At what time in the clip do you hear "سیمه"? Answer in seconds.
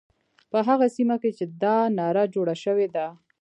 0.95-1.15